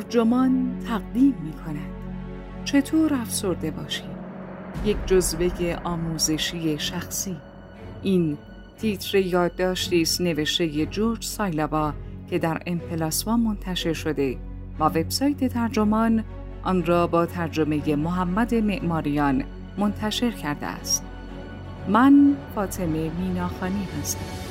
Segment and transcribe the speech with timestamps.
[0.00, 1.90] ترجمان تقدیم می کند
[2.64, 4.04] چطور افسرده باشی؟
[4.84, 7.36] یک جزوه آموزشی شخصی
[8.02, 8.38] این
[8.78, 11.92] تیتر یادداشتی است نوشته جورج سایلابا
[12.30, 14.38] که در امپلاسوا منتشر شده
[14.78, 16.24] و وبسایت ترجمان
[16.62, 19.44] آن را با ترجمه محمد معماریان
[19.78, 21.04] منتشر کرده است.
[21.88, 24.49] من فاطمه میناخانی هستم.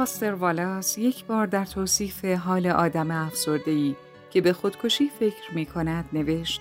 [0.00, 3.96] فاستر والاس یک بار در توصیف حال آدم افسرده‌ای
[4.30, 6.60] که به خودکشی فکر می کند نوشت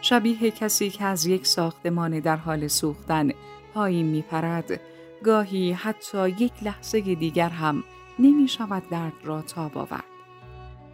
[0.00, 3.30] شبیه کسی که از یک ساختمان در حال سوختن
[3.74, 4.80] پایین می پرد
[5.24, 7.84] گاهی حتی یک لحظه دیگر هم
[8.18, 10.04] نمی شود درد را تاب آورد.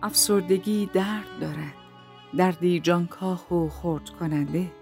[0.02, 1.74] افسردگی درد دارد.
[2.36, 4.72] دردی جانکاه و خورد کننده.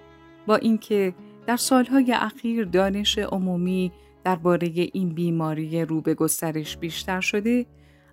[0.47, 1.15] با اینکه
[1.47, 3.93] در سالهای اخیر دانش عمومی
[4.25, 7.67] درباره این بیماری رو به گسترش بیشتر شده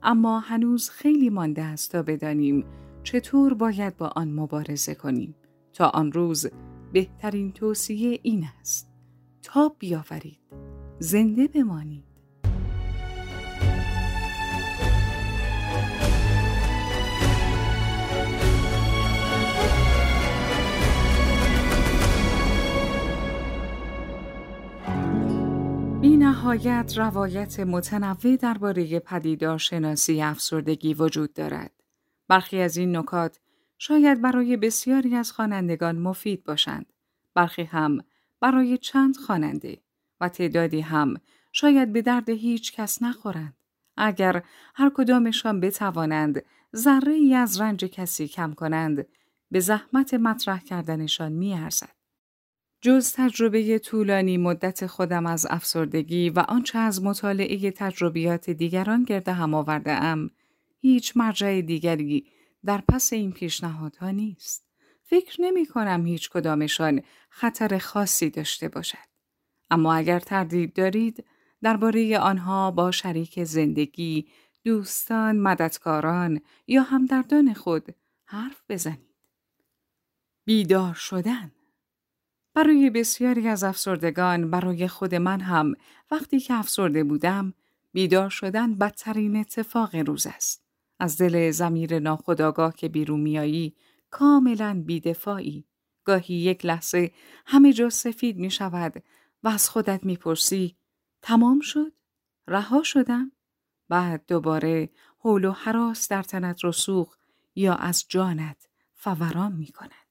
[0.04, 2.66] اما هنوز خیلی مانده است تا بدانیم
[3.04, 5.36] چطور باید با آن مبارزه کنیم.
[5.74, 6.48] تا آن روز
[6.94, 8.92] بهترین توصیه این است.
[9.44, 10.40] تا بیاورید.
[11.00, 12.04] زنده بمانید.
[26.08, 31.72] بی نهایت روایت متنوع درباره پدیدارشناسی افسردگی وجود دارد.
[32.28, 33.40] برخی از این نکات
[33.78, 36.94] شاید برای بسیاری از خوانندگان مفید باشند.
[37.34, 38.04] برخی هم
[38.40, 39.82] برای چند خواننده
[40.22, 41.14] و تعدادی هم
[41.52, 43.58] شاید به درد هیچ کس نخورند.
[43.98, 44.44] اگر
[44.76, 46.44] هر کدامشان بتوانند
[46.76, 49.08] ذره ای از رنج کسی کم کنند
[49.52, 51.97] به زحمت مطرح کردنشان میارزد.
[52.82, 59.54] جز تجربه طولانی مدت خودم از افسردگی و آنچه از مطالعه تجربیات دیگران گرده هم
[59.54, 60.30] آورده ام،
[60.80, 62.26] هیچ مرجع دیگری
[62.66, 64.66] در پس این پیشنهادها نیست.
[65.04, 69.08] فکر نمی کنم هیچ کدامشان خطر خاصی داشته باشد.
[69.72, 71.26] اما اگر تردید دارید
[71.62, 74.28] درباره آنها با شریک زندگی،
[74.64, 79.08] دوستان، مددکاران یا همدردان خود حرف بزنید.
[80.46, 81.52] بیدار شدن
[82.58, 85.74] برای بسیاری از افسردگان برای خود من هم
[86.12, 87.54] وقتی که افسرده بودم
[87.94, 90.64] بیدار شدن بدترین اتفاق روز است.
[91.00, 93.76] از دل زمیر ناخداگاه که بیرون میایی
[94.10, 95.66] کاملا بیدفاعی.
[96.04, 97.12] گاهی یک لحظه
[97.46, 99.04] همه جا سفید می شود
[99.44, 100.76] و از خودت می‌پرسی
[101.22, 101.94] تمام شد؟
[102.48, 103.32] رها شدم؟
[103.90, 104.90] بعد دوباره
[105.20, 107.18] حول و حراس در تنت رسوخ
[107.56, 110.07] یا از جانت فوران می کند.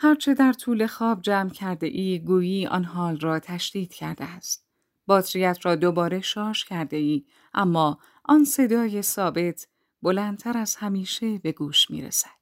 [0.00, 4.66] هرچه در طول خواب جمع کرده ای گویی آن حال را تشدید کرده است.
[5.06, 9.68] باتریت را دوباره شارژ کرده ای اما آن صدای ثابت
[10.02, 12.38] بلندتر از همیشه به گوش می رسد.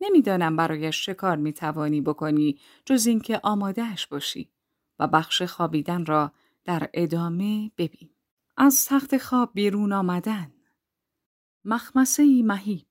[0.00, 4.50] نمی‌دانم برایش چه کار می توانی بکنی جز اینکه آمادهش باشی
[4.98, 6.32] و بخش خوابیدن را
[6.64, 8.10] در ادامه ببین.
[8.56, 10.52] از تخت خواب بیرون آمدن.
[11.64, 12.86] مخمسه ای مهیب.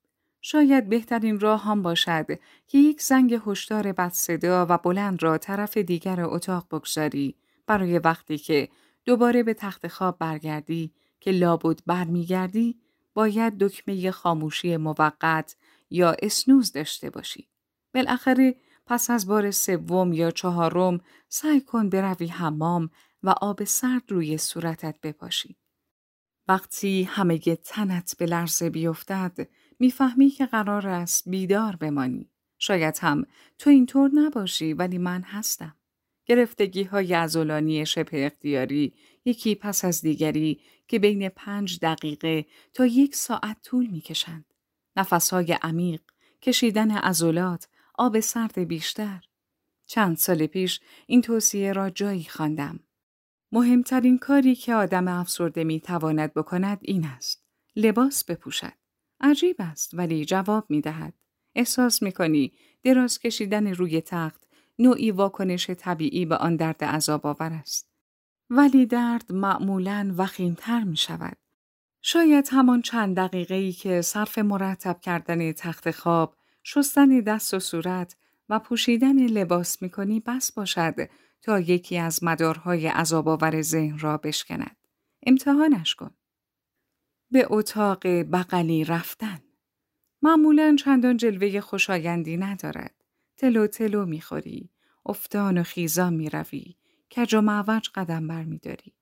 [0.47, 2.25] شاید بهترین راه هم باشد
[2.67, 7.35] که یک زنگ هشدار بد صدا و بلند را طرف دیگر اتاق بگذاری
[7.67, 8.69] برای وقتی که
[9.05, 12.79] دوباره به تخت خواب برگردی که لابد برمیگردی
[13.13, 15.55] باید دکمه خاموشی موقت
[15.89, 17.47] یا اسنوز داشته باشی.
[17.93, 22.89] بالاخره پس از بار سوم یا چهارم سعی کن بروی حمام
[23.23, 25.57] و آب سرد روی صورتت بپاشی.
[26.47, 29.47] وقتی همه تنت به لرزه بیفتد
[29.79, 32.29] می‌فهمی که قرار است بیدار بمانی.
[32.57, 33.25] شاید هم
[33.57, 35.75] تو اینطور نباشی ولی من هستم.
[36.25, 38.93] گرفتگی های ازولانی شبه اختیاری
[39.25, 44.45] یکی پس از دیگری که بین پنج دقیقه تا یک ساعت طول می کشند.
[44.95, 46.01] نفسهای عمیق،
[46.41, 49.21] کشیدن ازولات، آب سرد بیشتر.
[49.85, 52.79] چند سال پیش این توصیه را جایی خواندم.
[53.51, 57.45] مهمترین کاری که آدم افسرده می تواند بکند این است.
[57.75, 58.84] لباس بپوشد.
[59.21, 61.13] عجیب است ولی جواب می دهد.
[61.55, 62.51] احساس می کنی
[62.83, 64.47] دراز کشیدن روی تخت
[64.79, 67.91] نوعی واکنش طبیعی به آن درد عذاب آور است.
[68.49, 71.37] ولی درد معمولا وخیمتر می شود.
[72.01, 78.15] شاید همان چند دقیقه ای که صرف مرتب کردن تخت خواب، شستن دست و صورت
[78.49, 80.95] و پوشیدن لباس می کنی بس باشد
[81.41, 84.75] تا یکی از مدارهای عذاب آور ذهن را بشکند.
[85.25, 86.11] امتحانش کن.
[87.35, 89.39] به اتاق بغلی رفتن.
[90.21, 92.95] معمولا چندان جلوه خوشایندی ندارد.
[93.37, 94.69] تلو تلو می‌خوری.
[95.05, 96.75] افتان و خیزان می‌روی.
[97.15, 98.93] کج و معوج قدم برمیداری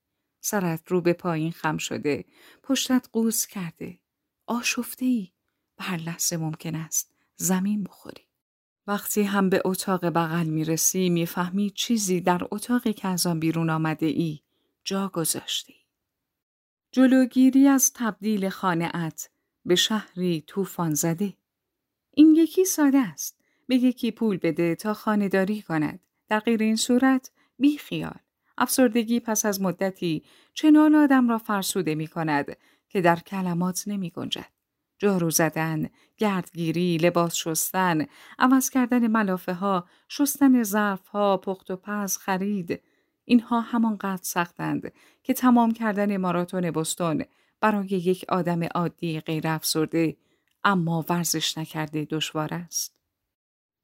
[0.41, 2.25] سرت رو به پایین خم شده
[2.63, 3.99] پشتت قوز کرده
[4.47, 5.31] آشفته ای
[5.79, 8.27] هر لحظه ممکن است زمین بخوری
[8.87, 14.05] وقتی هم به اتاق بغل می‌رسی می‌فهمی چیزی در اتاقی که از آن بیرون آمده
[14.05, 14.39] ای
[14.83, 15.82] جا گذاشتی.
[16.95, 19.29] جلوگیری از تبدیل خانهات
[19.65, 21.33] به شهری طوفان زده.
[22.11, 23.39] این یکی ساده است.
[23.67, 25.99] به یکی پول بده تا خانهداری کند.
[26.29, 28.15] در غیر این صورت بی خیال.
[28.57, 30.23] افسردگی پس از مدتی
[30.53, 32.57] چنان آدم را فرسوده می کند
[32.89, 34.51] که در کلمات نمی گنجد.
[34.97, 38.05] جارو زدن، گردگیری، لباس شستن،
[38.39, 42.81] عوض کردن ملافه ها، شستن ظرف ها، پخت و پز، خرید.
[43.25, 44.93] اینها همانقدر سختند
[45.23, 47.25] که تمام کردن ماراتون بستون
[47.61, 50.17] برای یک آدم عادی غیر افسرده
[50.63, 52.95] اما ورزش نکرده دشوار است.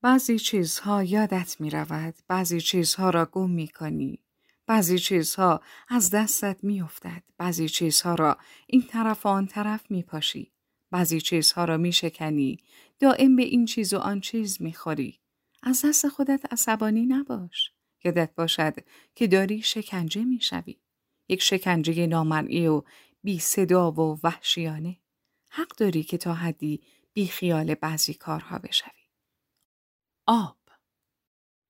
[0.01, 4.19] بعضی چیزها یادت می رود، بعضی چیزها را گم می کنی،
[4.67, 8.37] بعضی چیزها از دستت می افتد، بعضی چیزها را
[8.67, 10.51] این طرف و آن طرف می پاشی.
[10.91, 12.57] بعضی چیزها را می شکنی.
[12.99, 15.19] دائم به این چیز و آن چیز می خوری.
[15.63, 17.71] از دست خودت عصبانی نباش.
[18.03, 18.73] یادت باشد
[19.15, 20.79] که داری شکنجه می شوی.
[21.29, 22.83] یک شکنجه نامرئی و
[23.23, 24.97] بی صدا و وحشیانه.
[25.49, 26.81] حق داری که تا حدی
[27.13, 28.91] بی خیال بعضی کارها بشوی.
[30.27, 30.57] آب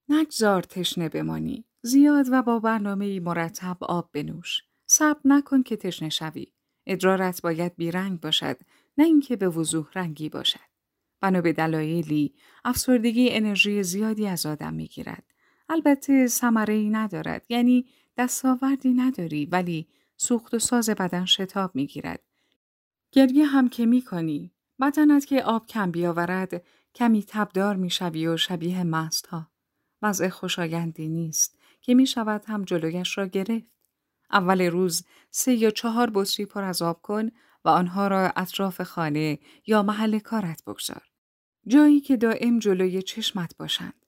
[0.09, 1.65] نگذار تشنه بمانی.
[1.81, 4.61] زیاد و با برنامه مرتب آب بنوش.
[4.85, 6.47] صبر نکن که تشنه شوی.
[6.85, 8.57] ادرارت باید بیرنگ باشد
[8.97, 10.69] نه اینکه به وضوح رنگی باشد.
[11.21, 12.35] بنا به دلایلی
[12.65, 15.23] افسردگی انرژی زیادی از آدم می‌گیرد.
[15.69, 17.85] البته ثمره ای ندارد یعنی
[18.17, 19.87] دستاوردی نداری ولی
[20.17, 22.23] سوخت و ساز بدن شتاب می‌گیرد.
[23.11, 24.51] گریه هم که می کنی.
[24.81, 26.63] بدنت که آب کم بیاورد
[26.95, 29.47] کمی تبدار می‌شوی و شبیه مست ها.
[30.01, 33.67] وضع خوشایندی نیست که می شود هم جلویش را گرفت.
[34.31, 37.29] اول روز سه یا چهار بطری پر از آب کن
[37.65, 41.03] و آنها را اطراف خانه یا محل کارت بگذار.
[41.67, 43.98] جایی که دائم جلوی چشمت باشند.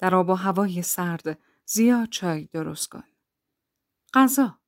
[0.00, 3.04] در آب و هوای سرد زیاد چای درست کن.
[4.14, 4.58] غذا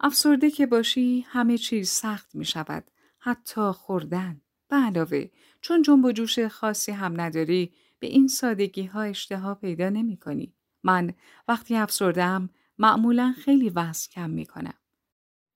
[0.00, 2.90] افسرده که باشی همه چیز سخت می شود.
[3.18, 4.40] حتی خوردن.
[4.68, 5.28] به علاوه
[5.60, 10.54] چون جنب و جوش خاصی هم نداری به این سادگی ها اشتها پیدا نمی کنی.
[10.82, 11.14] من
[11.48, 14.74] وقتی افسردم معمولا خیلی وزن کم می کنم.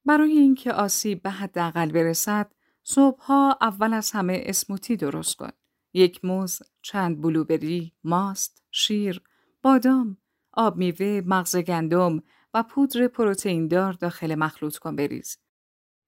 [0.04, 2.52] برای اینکه آسیب به حداقل برسد
[2.82, 5.50] صبحها اول از همه اسموتی درست کن
[5.96, 9.22] یک موز چند بلوبری ماست شیر
[9.62, 10.16] بادام
[10.52, 12.22] آب میوه مغز گندم
[12.54, 15.38] و پودر پروتئین دار داخل مخلوط کن بریز.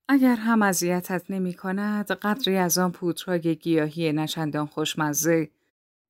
[0.08, 5.50] اگر هم اذیتت نمی کند قدری از آن پودرهای گیاهی نچندان خوشمزه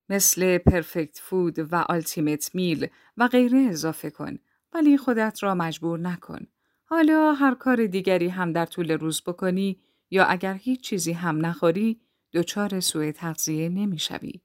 [0.09, 2.87] مثل پرفکت فود و آلتیمت میل
[3.17, 4.37] و غیره اضافه کن
[4.73, 6.47] ولی خودت را مجبور نکن.
[6.85, 9.79] حالا هر کار دیگری هم در طول روز بکنی
[10.11, 12.01] یا اگر هیچ چیزی هم نخوری
[12.33, 14.41] دچار سوء تغذیه نمی‌شوی.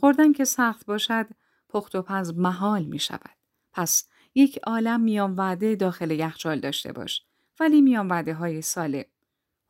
[0.00, 1.26] خوردن که سخت باشد
[1.68, 3.36] پخت و پز محال می شود.
[3.72, 7.22] پس یک عالم میان وعده داخل یخچال داشته باش
[7.60, 9.04] ولی میان وعده های سالم.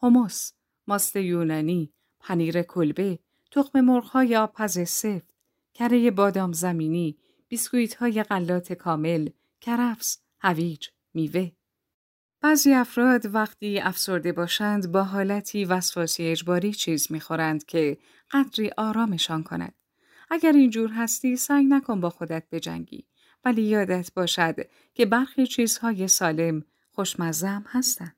[0.02, 0.52] هموس،
[0.86, 3.18] ماست یونانی، پنیر کلبه،
[3.50, 5.34] تخم مرغ های آبپز سفت،
[5.74, 7.18] کره بادام زمینی،
[7.48, 9.28] بیسکویت های غلات کامل،
[9.60, 11.50] کرفس، هویج، میوه.
[12.44, 17.98] بعضی افراد وقتی افسرده باشند با حالتی وسواسی اجباری چیز می‌خورند که
[18.30, 19.74] قدری آرامشان کند.
[20.30, 23.06] اگر اینجور هستی سعی نکن با خودت بجنگی
[23.44, 24.54] ولی یادت باشد
[24.94, 28.16] که برخی چیزهای سالم خوشمزه هم هستند.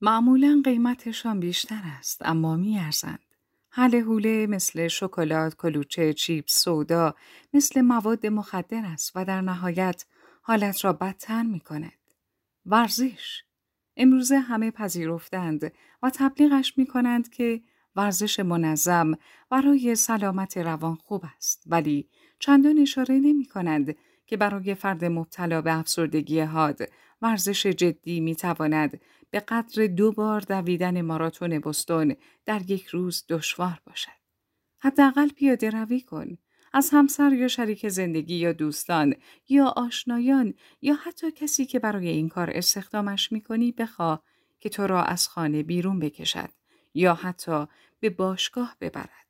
[0.00, 3.24] معمولا قیمتشان بیشتر است اما میارزند.
[3.70, 7.14] حل حوله مثل شکلات، کلوچه، چیپس، سودا
[7.52, 10.04] مثل مواد مخدر است و در نهایت
[10.42, 11.92] حالت را بدتر می کند.
[12.66, 13.45] ورزش
[13.96, 15.72] امروزه همه پذیرفتند
[16.02, 17.62] و تبلیغش می کنند که
[17.96, 19.14] ورزش منظم
[19.50, 25.78] برای سلامت روان خوب است ولی چندان اشاره نمی کنند که برای فرد مبتلا به
[25.78, 26.80] افسردگی حاد
[27.22, 29.00] ورزش جدی می تواند
[29.30, 34.10] به قدر دو بار دویدن ماراتون بستون در یک روز دشوار باشد.
[34.78, 36.38] حداقل پیاده روی کن.
[36.76, 39.14] از همسر یا شریک زندگی یا دوستان
[39.48, 44.22] یا آشنایان یا حتی کسی که برای این کار استخدامش می‌کنی بخواه
[44.60, 46.48] که تو را از خانه بیرون بکشد
[46.94, 47.66] یا حتی
[48.00, 49.26] به باشگاه ببرد.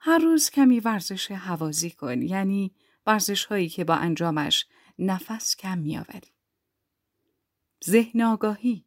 [0.00, 2.74] هر روز کمی ورزش حوازی کن یعنی
[3.06, 4.66] ورزش هایی که با انجامش
[4.98, 6.32] نفس کم میآوری.
[7.84, 8.84] ذهن آگاهی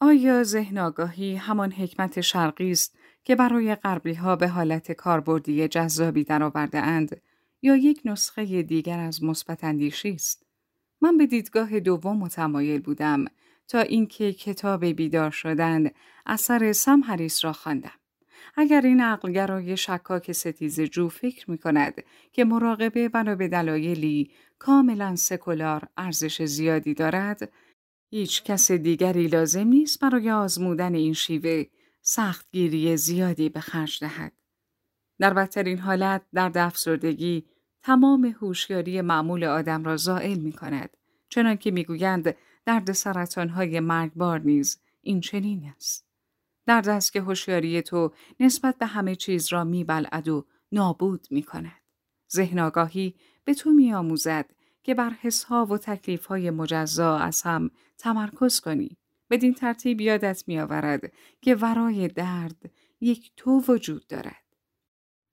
[0.00, 2.97] آیا ذهن آگاهی همان حکمت شرقی است
[3.28, 7.20] که برای غربی ها به حالت کاربردی جذابی درآورده اند
[7.62, 10.46] یا یک نسخه دیگر از مثبت اندیشی است
[11.00, 13.24] من به دیدگاه دوم متمایل بودم
[13.68, 15.90] تا اینکه کتاب بیدار شدن
[16.26, 17.92] اثر سم هریس را خواندم.
[18.56, 21.94] اگر این عقلگرای شکاک ستیز جو فکر می کند
[22.32, 27.52] که مراقبه بنا به دلایلی کاملا سکولار ارزش زیادی دارد،
[28.10, 31.64] هیچ کس دیگری لازم نیست برای آزمودن این شیوه
[32.10, 34.32] سختگیری زیادی به خرج دهد.
[35.18, 37.46] در بدترین حالت در افسردگی
[37.82, 40.96] تمام هوشیاری معمول آدم را زائل می کند.
[41.28, 42.36] چنانکه می‌گویند
[42.66, 46.06] درد سرطانهای مرگبار نیز این چنین است.
[46.66, 51.82] درد است که هوشیاری تو نسبت به همه چیز را میبلعد و نابود می کند.
[52.32, 54.50] ذهن آگاهی به تو می آموزد
[54.82, 58.98] که بر حسها و تکلیفهای مجزا از هم تمرکز کنی.
[59.30, 62.70] بدین ترتیب یادت می آورد که ورای درد
[63.00, 64.44] یک تو وجود دارد.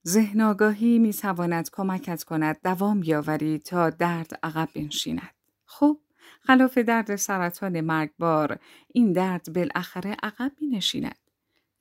[0.07, 5.35] ذهن آگاهی می تواند کمکت کند دوام بیاوری تا درد عقب بنشیند.
[5.65, 5.99] خب
[6.41, 8.59] خلاف درد سرطان مرگبار
[8.93, 11.17] این درد بالاخره عقب می نشیند.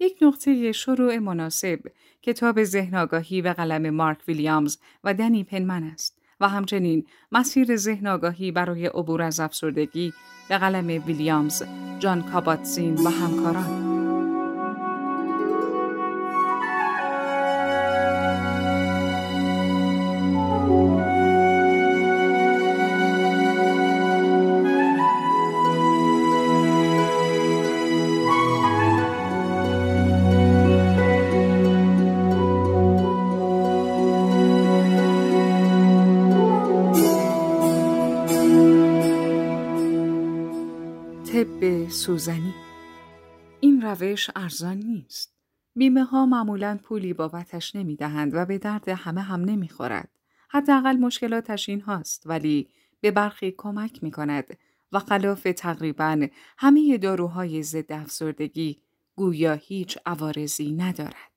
[0.01, 1.81] یک نقطه شروع مناسب
[2.23, 8.07] کتاب ذهن آگاهی به قلم مارک ویلیامز و دنی پنمن است و همچنین مسیر ذهن
[8.07, 10.13] آگاهی برای عبور از افسردگی
[10.49, 11.63] به قلم ویلیامز،
[11.99, 14.04] جان کاباتزین و همکاران.
[42.05, 42.55] سوزنی
[43.61, 45.35] این روش ارزان نیست.
[45.77, 50.09] بیمه ها معمولا پولی بابتش نمی دهند و به درد همه هم نمی خورد.
[50.49, 52.69] حداقل مشکلاتش این هاست ولی
[53.01, 54.59] به برخی کمک می کند
[54.93, 56.27] و خلاف تقریبا
[56.59, 58.83] همه داروهای ضد افسردگی
[59.17, 61.33] گویا هیچ عوارضی ندارد.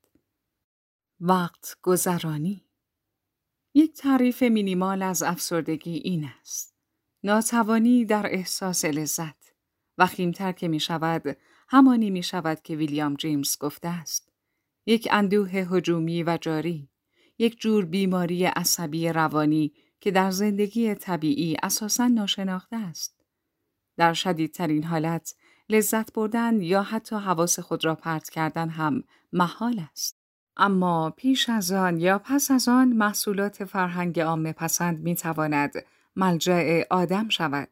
[1.19, 2.65] وقت گذرانی
[3.73, 6.75] یک تعریف مینیمال از افسردگی این است.
[7.23, 9.46] ناتوانی در احساس لذت
[9.97, 11.37] وخیمتر که می شود
[11.69, 14.29] همانی می شود که ویلیام جیمز گفته است.
[14.85, 16.89] یک اندوه هجومی و جاری،
[17.37, 23.21] یک جور بیماری عصبی روانی که در زندگی طبیعی اساسا ناشناخته است.
[23.97, 25.35] در شدیدترین حالت
[25.69, 30.17] لذت بردن یا حتی حواس خود را پرت کردن هم محال است.
[30.57, 35.73] اما پیش از آن یا پس از آن محصولات فرهنگ عامه پسند می تواند
[36.15, 37.69] ملجع آدم شود.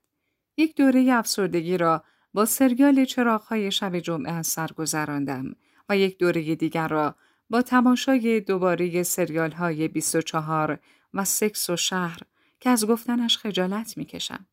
[0.57, 2.03] یک دوره افسردگی را
[2.35, 5.55] با سریال چراغهای شب جمعه از سر گذراندم
[5.89, 7.15] و یک دوره دیگر را
[7.49, 10.79] با تماشای دوباره سریال های 24
[11.13, 12.19] و سکس و شهر
[12.59, 14.47] که از گفتنش خجالت می‌کشم.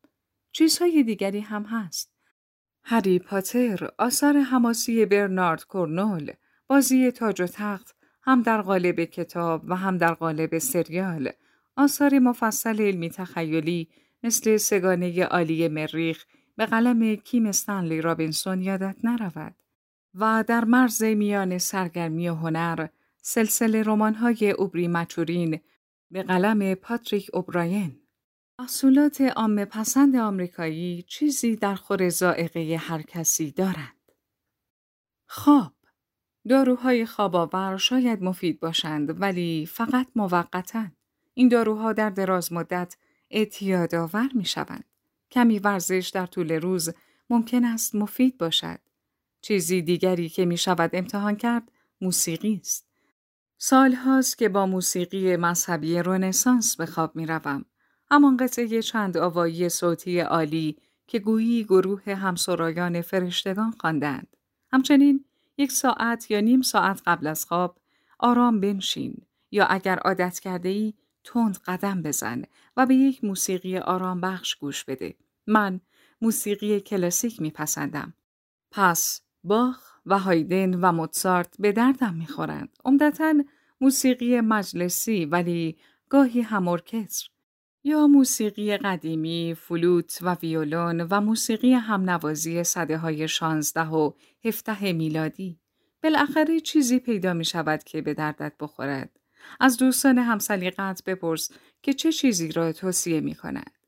[0.52, 2.12] چیزهای دیگری هم هست.
[2.84, 6.32] هری پاتر، آثار حماسی برنارد کورنول،
[6.66, 11.32] بازی تاج و تخت، هم در قالب کتاب و هم در قالب سریال،
[11.76, 13.88] آثار مفصل علمی تخیلی
[14.22, 16.24] مثل سگانه عالی مریخ
[16.56, 19.54] به قلم کیم استنلی رابینسون یادت نرود
[20.14, 22.88] و در مرز میان سرگرمی و هنر
[23.22, 25.60] سلسله رمان‌های اوبری مچورین
[26.10, 28.02] به قلم پاتریک اوبراین
[28.58, 34.12] محصولات عام پسند آمریکایی چیزی در خور زائقه هر کسی دارند.
[35.26, 35.72] خواب
[36.48, 40.86] داروهای خواباور شاید مفید باشند ولی فقط موقتا.
[41.34, 42.96] این داروها در دراز مدت
[43.30, 44.91] اعتیادآور می شوند.
[45.32, 46.90] کمی ورزش در طول روز
[47.30, 48.78] ممکن است مفید باشد.
[49.40, 52.86] چیزی دیگری که می شود امتحان کرد موسیقی است.
[53.58, 57.64] سال هاست که با موسیقی مذهبی رنسانس به خواب می روم.
[58.10, 64.36] همان قطعه چند آوایی صوتی عالی که گویی گروه همسرایان فرشتگان خواندند.
[64.72, 65.24] همچنین
[65.58, 67.78] یک ساعت یا نیم ساعت قبل از خواب
[68.18, 69.16] آرام بنشین
[69.50, 72.42] یا اگر عادت کرده ای تند قدم بزن
[72.76, 75.14] و به یک موسیقی آرام بخش گوش بده.
[75.46, 75.80] من
[76.20, 78.14] موسیقی کلاسیک میپسندم.
[78.70, 82.76] پس باخ و هایدن و موتسارت به دردم می‌خورند.
[82.84, 83.34] عمدتا
[83.80, 85.76] موسیقی مجلسی ولی
[86.08, 87.28] گاهی هم ارکستر
[87.84, 94.12] یا موسیقی قدیمی، فلوت و ویولون و موسیقی همنوازی صده های شانزده و
[94.44, 95.60] هفته میلادی.
[96.02, 99.20] بالاخره چیزی پیدا می شود که به دردت بخورد.
[99.60, 101.50] از دوستان همسلیقت بپرس
[101.82, 103.81] که چه چیزی را توصیه می کند.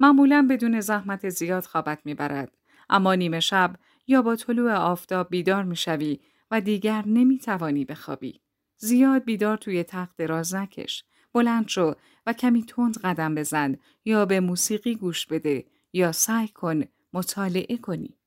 [0.00, 2.58] معمولا بدون زحمت زیاد خوابت می‌برد
[2.90, 3.76] اما نیمه شب
[4.06, 8.40] یا با طلوع آفتاب بیدار می‌شوی و دیگر نمی‌توانی بخوابی.
[8.76, 11.04] زیاد بیدار توی تخت دراز نکش.
[11.34, 11.94] بلند شو
[12.26, 18.18] و کمی تند قدم بزن یا به موسیقی گوش بده یا سعی کن مطالعه کنی.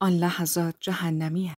[0.00, 1.52] آن لحظات جهنمی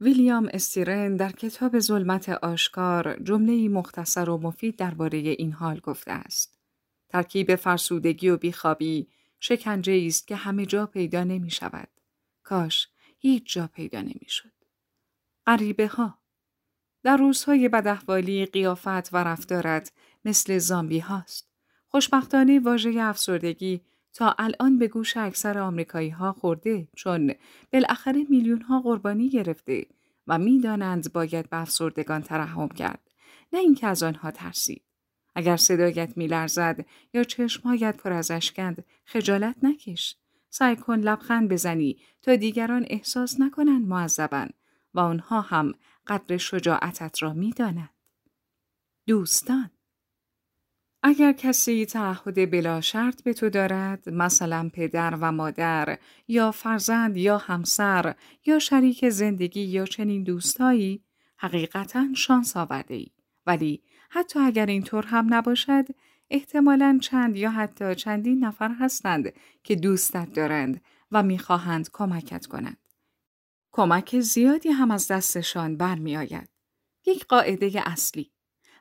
[0.00, 6.59] ویلیام استیرن در کتاب ظلمت آشکار جمله مختصر و مفید درباره این حال گفته است.
[7.10, 9.08] ترکیب فرسودگی و بیخوابی
[9.40, 11.88] شکنجه است که همه جا پیدا نمی شود.
[12.42, 12.88] کاش
[13.18, 14.52] هیچ جا پیدا نمی شد.
[15.46, 16.18] غریبه ها
[17.02, 19.92] در روزهای بدحوالی قیافت و رفتارت
[20.24, 21.50] مثل زامبی هاست.
[21.88, 23.80] خوشبختانه واژه افسردگی
[24.12, 27.34] تا الان به گوش اکثر آمریکایی ها خورده چون
[27.72, 29.86] بالاخره میلیون ها قربانی گرفته
[30.26, 33.10] و می‌دانند باید به افسردگان ترحم کرد
[33.52, 34.82] نه اینکه از آنها ترسید
[35.40, 40.16] اگر صدایت میلرزد یا چشمهایت پر از اشکند خجالت نکش
[40.50, 44.54] سعی کن لبخند بزنی تا دیگران احساس نکنند معذبند
[44.94, 45.72] و آنها هم
[46.06, 47.90] قدر شجاعتت را می‌دانند
[49.06, 49.70] دوستان
[51.02, 57.38] اگر کسی تعهد بلا شرط به تو دارد مثلا پدر و مادر یا فرزند یا
[57.38, 58.14] همسر
[58.46, 61.04] یا شریک زندگی یا چنین دوستایی
[61.36, 63.06] حقیقتا شانس آورده ای.
[63.46, 65.84] ولی حتی اگر اینطور هم نباشد
[66.30, 69.32] احتمالا چند یا حتی چندین نفر هستند
[69.64, 70.80] که دوستت دارند
[71.12, 72.76] و می‌خواهند کمکت کنند.
[73.72, 76.48] کمک زیادی هم از دستشان برمیآید.
[77.06, 78.30] یک قاعده اصلی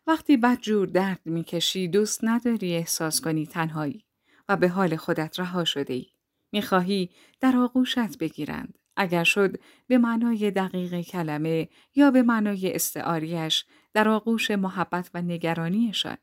[0.08, 4.06] وقتی بدجور درد می‌کشی دوست نداری احساس کنی تنهایی
[4.50, 6.08] و به حال خودت رها شده ای.
[6.52, 7.10] می‌خواهی
[7.40, 8.78] در آغوشت بگیرند.
[8.96, 9.56] اگر شد
[9.88, 16.18] به معنای دقیق کلمه یا به معنای استعاریش در آغوش محبت و نگرانیشان.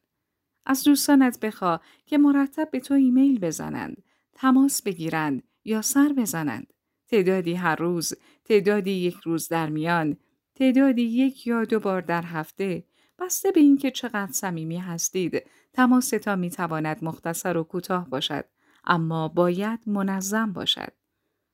[0.67, 6.73] از دوستانت بخوا که مرتب به تو ایمیل بزنند، تماس بگیرند یا سر بزنند.
[7.09, 10.17] تعدادی هر روز، تعدادی یک روز در میان،
[10.55, 12.85] تعدادی یک یا دو بار در هفته،
[13.19, 15.43] بسته به اینکه چقدر صمیمی هستید
[15.73, 18.45] تماستان می تواند مختصر و کوتاه باشد
[18.85, 20.93] اما باید منظم باشد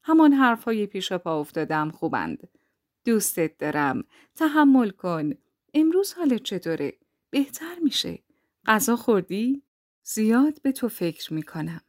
[0.03, 2.49] همان حرفهای پیش پا افتادم خوبند
[3.05, 5.33] دوستت دارم تحمل کن
[5.75, 6.99] امروز حالت چطوره؟
[7.31, 8.19] بهتر میشه.
[8.67, 9.63] غذا خوردی؟
[10.05, 11.81] زیاد به تو فکر می کنم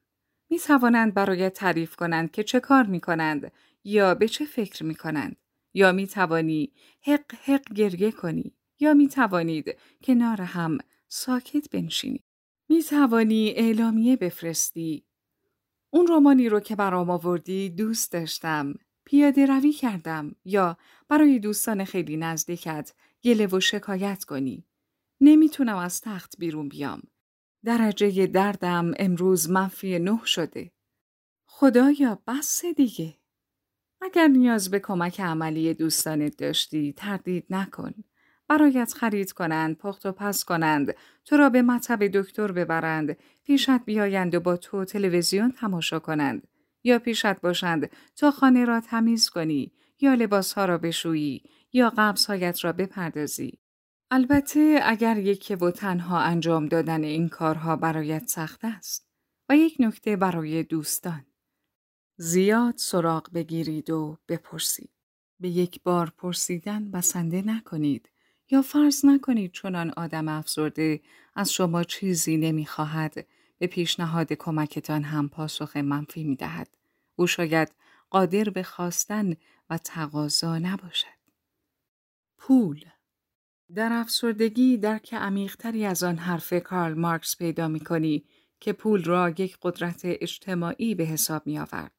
[0.49, 3.51] می توانند برایت تعریف کنند که چه کار می کنند
[3.83, 5.35] یا به چه فکر می کنند
[5.73, 8.53] یا می توانی حق حق گریه کنی.
[8.79, 12.23] یا می توانید کنار هم ساکت بنشینید.
[12.69, 15.05] می توانی اعلامیه بفرستی.
[15.89, 18.73] اون رومانی رو که برام آوردی دوست داشتم.
[19.05, 20.35] پیاده روی کردم.
[20.45, 22.93] یا برای دوستان خیلی نزدیکت
[23.23, 24.65] گله و شکایت کنی.
[25.21, 27.01] نمی‌تونم از تخت بیرون بیام.
[27.65, 30.71] درجه دردم امروز منفی نه شده.
[31.45, 33.17] خدایا بس دیگه.
[34.01, 37.93] اگر نیاز به کمک عملی دوستانت داشتی تردید نکن.
[38.47, 44.35] برایت خرید کنند، پخت و پس کنند، تو را به مطب دکتر ببرند، پیشت بیایند
[44.35, 46.47] و با تو تلویزیون تماشا کنند،
[46.83, 52.71] یا پیشت باشند تا خانه را تمیز کنی، یا لباسها را بشویی، یا قبضهایت را
[52.73, 53.59] بپردازی.
[54.11, 59.07] البته اگر یکی و تنها انجام دادن این کارها برایت سخت است.
[59.49, 61.25] و یک نکته برای دوستان.
[62.17, 64.89] زیاد سراغ بگیرید و بپرسید.
[65.39, 68.09] به یک بار پرسیدن بسنده نکنید.
[68.51, 71.01] یا فرض نکنید چنان آدم افزرده
[71.35, 76.77] از شما چیزی نمی‌خواهد به پیشنهاد کمکتان هم پاسخ منفی می دهد.
[77.15, 77.71] او شاید
[78.09, 79.35] قادر به خواستن
[79.69, 81.22] و تقاضا نباشد.
[82.45, 82.85] پول
[83.75, 88.25] در افسردگی درک عمیقتری از آن حرف کارل مارکس پیدا می کنی
[88.59, 91.91] که پول را یک قدرت اجتماعی به حساب می آورد.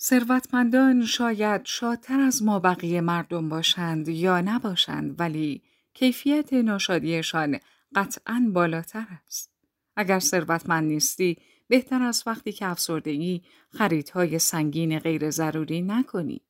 [0.00, 5.62] ثروتمندان شاید شادتر از ما بقیه مردم باشند یا نباشند ولی
[5.94, 7.58] کیفیت ناشادیشان
[7.94, 9.52] قطعا بالاتر است.
[9.96, 11.36] اگر ثروتمند نیستی
[11.68, 16.40] بهتر از وقتی که افسردگی خریدهای سنگین غیر ضروری نکنی.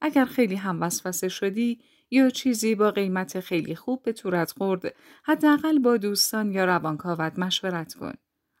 [0.00, 5.78] اگر خیلی هم وسوسه شدی یا چیزی با قیمت خیلی خوب به تورت خورد حداقل
[5.78, 8.14] با دوستان یا روانکاوت مشورت کن.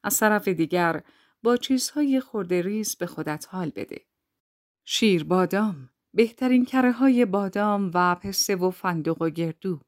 [0.04, 1.02] از طرف دیگر
[1.42, 4.00] با چیزهای خورده ریز به خودت حال بده.
[4.84, 9.80] شیر بادام بهترین کره های بادام و پسته و فندق و گردو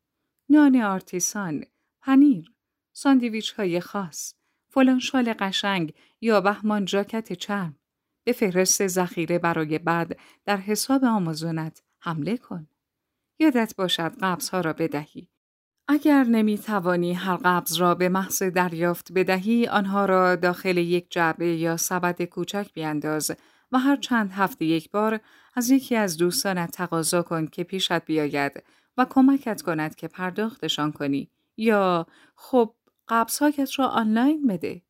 [0.48, 1.64] نان آرتیسان،
[2.00, 2.52] پنیر،
[2.92, 4.34] ساندویچ های خاص،
[4.68, 7.78] فلان شال قشنگ یا بهمان جاکت چرم.
[8.24, 12.68] به فهرست ذخیره برای بعد در حساب آمازونت حمله کن.
[13.38, 15.28] یادت باشد قبض ها را بدهی.
[15.88, 21.56] اگر نمی توانی هر قبض را به محض دریافت بدهی آنها را داخل یک جعبه
[21.56, 23.30] یا سبد کوچک بیانداز
[23.72, 25.20] و هر چند هفته یک بار
[25.54, 28.62] از یکی از دوستانت تقاضا کن که پیشت بیاید
[28.96, 32.74] و کمکت کند که پرداختشان کنی یا خب
[33.08, 34.82] قبضهایت را آنلاین بده.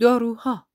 [0.00, 0.66] داروها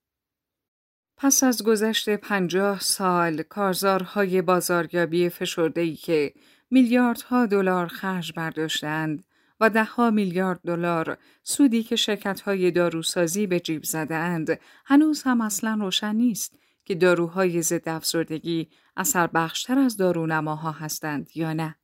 [1.18, 6.34] پس از گذشت پنجاه سال کارزارهای بازاریابی فشرده‌ای که
[6.72, 9.24] میلیاردها دلار خرج برداشتند
[9.60, 16.16] و دهها میلیارد دلار سودی که شرکت‌های داروسازی به جیب زدهاند هنوز هم اصلا روشن
[16.16, 21.76] نیست که داروهای ضد افسردگی اثر بخشتر از دارونماها هستند یا نه.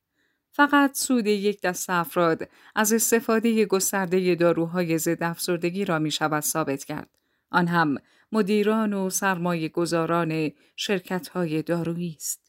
[0.50, 6.84] فقط سود یک دست افراد از استفاده گسترده داروهای ضد افسردگی را می شود ثابت
[6.84, 7.10] کرد.
[7.50, 7.96] آن هم
[8.32, 12.47] مدیران و سرمایه گذاران شرکت های دارویی است.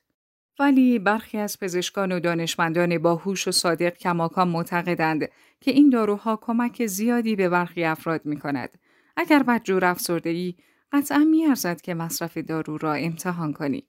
[0.60, 5.30] ولی برخی از پزشکان و دانشمندان باهوش و صادق کماکان معتقدند
[5.62, 8.78] که این داروها کمک زیادی به برخی افراد می کند.
[9.18, 10.56] اگر بدجور افسردگی
[10.92, 13.88] قطعا می ارزد که مصرف دارو را امتحان کنی.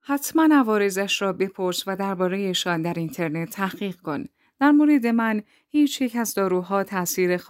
[0.00, 4.24] حتما عوارضش را بپرس و دربارهشان در اینترنت تحقیق کن.
[4.60, 7.40] در مورد من هیچ یک از داروها تاثیر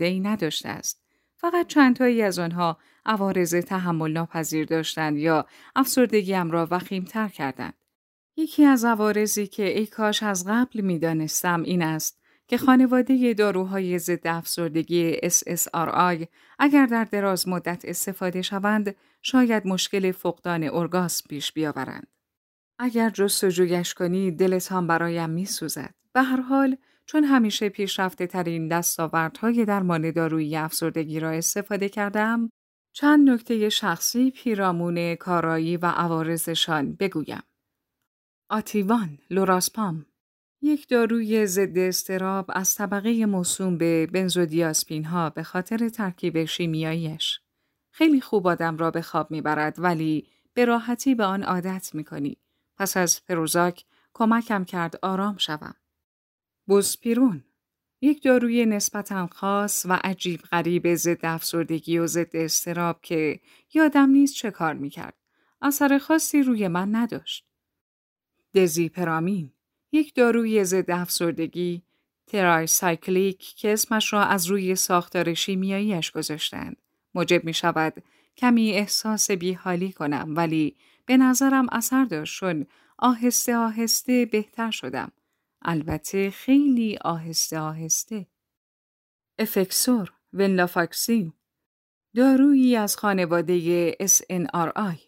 [0.00, 1.02] ای نداشته است.
[1.36, 5.46] فقط چندتایی از آنها عوارض تحمل ناپذیر داشتند یا
[5.76, 7.74] افسردگیم را وخیمتر کردند.
[8.36, 13.98] یکی از عوارضی که ای کاش از قبل می دانستم این است که خانواده داروهای
[13.98, 16.26] ضد افسردگی SSRI
[16.58, 22.06] اگر در دراز مدت استفاده شوند شاید مشکل فقدان ارگاسم پیش بیاورند.
[22.78, 25.94] اگر جستجویش کنی دلتان برایم می سوزد.
[26.12, 32.50] به هر حال چون همیشه پیشرفته ترین دستاوردهای درمان دارویی افسردگی را استفاده کردم
[32.92, 37.42] چند نکته شخصی پیرامون کارایی و عوارضشان بگویم.
[38.54, 40.06] آتیوان، لوراسپام
[40.62, 47.40] یک داروی ضد استراب از طبقه موسوم به بنزودیاسپین ها به خاطر ترکیب شیمیاییش.
[47.90, 52.36] خیلی خوب آدم را به خواب می‌برد ولی به راحتی به آن عادت می‌کنی.
[52.76, 55.74] پس از پروزاک کمکم کرد آرام شوم.
[56.66, 57.44] بوسپیرون
[58.00, 63.40] یک داروی نسبتا خاص و عجیب غریب ضد افسردگی و ضد استراب که
[63.74, 65.14] یادم نیست چه کار می‌کرد.
[65.62, 67.46] اثر خاصی روی من نداشت.
[68.54, 69.52] دزیپرامین
[69.92, 71.82] یک داروی ضد افسردگی
[72.26, 76.76] tricyclic که اسمش را از روی ساختار شیمیاییش گذاشتند.
[77.14, 78.02] موجب می شود
[78.36, 82.40] کمی احساس بیحالی کنم ولی به نظرم اثر داشت.
[82.40, 82.66] چون
[82.98, 85.12] آهسته آهسته بهتر شدم.
[85.62, 88.26] البته خیلی آهسته آهسته.
[89.38, 91.32] افکسور ونلافاکسین
[92.16, 94.98] دارویی از خانواده SNRI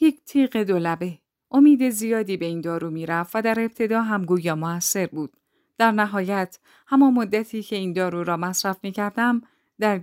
[0.00, 1.23] یک تیغ دولبه.
[1.50, 5.36] امید زیادی به این دارو می‌رفت و در ابتدا هم گویا موثر بود.
[5.78, 9.42] در نهایت همان مدتی که این دارو را مصرف می کردم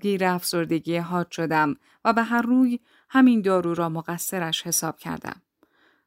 [0.01, 1.75] گیر افسردگی حاد شدم
[2.05, 5.41] و به هر روی همین دارو را مقصرش حساب کردم.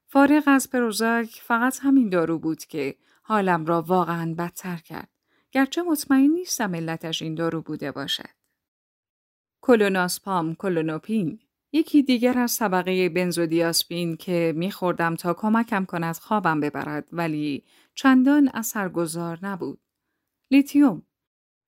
[0.06, 5.08] فارغ از پروزاک فقط همین دارو بود که حالم را واقعا بدتر کرد.
[5.52, 8.30] گرچه مطمئن نیستم علتش این دارو بوده باشد.
[9.60, 11.38] کلوناسپام کلونوپین
[11.76, 19.38] یکی دیگر از طبقه بنزودیاسپین که میخوردم تا کمکم کند خوابم ببرد ولی چندان اثرگذار
[19.42, 19.80] نبود.
[20.50, 21.02] لیتیوم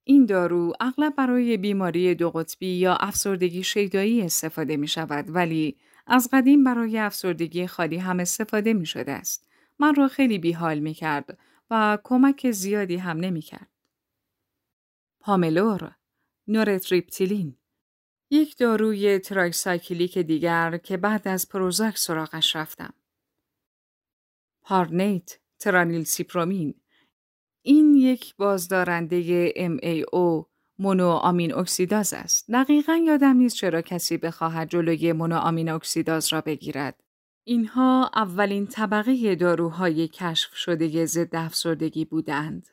[0.04, 6.28] این دارو اغلب برای بیماری دو قطبی یا افسردگی شیدایی استفاده می شود ولی از
[6.32, 9.48] قدیم برای افسردگی خالی هم استفاده می شده است.
[9.78, 11.38] من را خیلی بیحال می کرد
[11.70, 13.70] و کمک زیادی هم نمی کرد.
[15.20, 15.94] پاملور
[16.48, 17.56] نورتریپتیلین
[18.30, 22.94] یک داروی tricyclic دیگر که بعد از پروزاک سراغش رفتم.
[24.62, 26.74] پارنیت ترانیل سیپرومین
[27.62, 30.46] این یک بازدارنده MAO
[30.78, 32.50] مونو آمین اکسیداز است.
[32.50, 37.02] دقیقا یادم نیست چرا کسی بخواهد جلوی مونو آمین اکسیداز را بگیرد.
[37.44, 42.68] اینها اولین طبقه داروهای کشف شده ضد افسردگی بودند.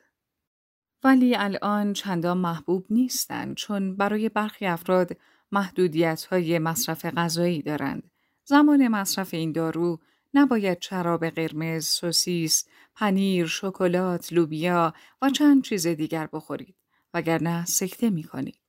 [1.04, 5.16] ولی الان چندان محبوب نیستند چون برای برخی افراد
[5.54, 8.10] محدودیت های مصرف غذایی دارند.
[8.44, 10.00] زمان مصرف این دارو
[10.34, 12.64] نباید شراب قرمز، سوسیس،
[12.94, 16.76] پنیر، شکلات، لوبیا و چند چیز دیگر بخورید
[17.14, 18.60] وگرنه سکته می کنید.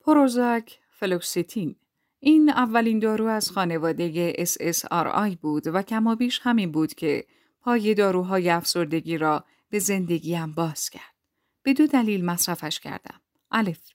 [0.00, 1.76] پروزاک فلوکسیتین
[2.20, 7.26] این اولین دارو از خانواده SSRI بود و کمابیش همین بود که
[7.60, 11.14] پای داروهای افسردگی را به زندگیم باز کرد.
[11.62, 13.20] به دو دلیل مصرفش کردم.
[13.50, 13.90] الف